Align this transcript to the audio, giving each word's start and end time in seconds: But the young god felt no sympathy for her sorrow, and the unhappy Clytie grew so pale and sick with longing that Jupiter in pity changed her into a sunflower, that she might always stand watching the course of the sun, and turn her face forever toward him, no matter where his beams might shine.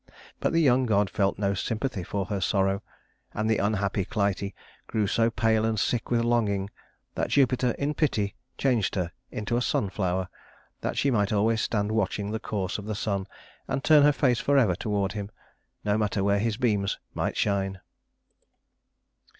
But 0.39 0.51
the 0.51 0.59
young 0.61 0.87
god 0.87 1.11
felt 1.11 1.37
no 1.37 1.53
sympathy 1.53 2.01
for 2.01 2.25
her 2.25 2.41
sorrow, 2.41 2.81
and 3.35 3.47
the 3.47 3.59
unhappy 3.59 4.03
Clytie 4.03 4.55
grew 4.87 5.05
so 5.05 5.29
pale 5.29 5.63
and 5.63 5.79
sick 5.79 6.09
with 6.09 6.23
longing 6.23 6.71
that 7.13 7.29
Jupiter 7.29 7.75
in 7.77 7.93
pity 7.93 8.33
changed 8.57 8.95
her 8.95 9.11
into 9.29 9.57
a 9.57 9.61
sunflower, 9.61 10.27
that 10.79 10.97
she 10.97 11.11
might 11.11 11.31
always 11.31 11.61
stand 11.61 11.91
watching 11.91 12.31
the 12.31 12.39
course 12.39 12.79
of 12.79 12.85
the 12.85 12.95
sun, 12.95 13.27
and 13.67 13.83
turn 13.83 14.01
her 14.01 14.11
face 14.11 14.39
forever 14.39 14.73
toward 14.73 15.11
him, 15.11 15.29
no 15.85 15.99
matter 15.99 16.23
where 16.23 16.39
his 16.39 16.57
beams 16.57 16.97
might 17.13 17.37
shine. 17.37 17.79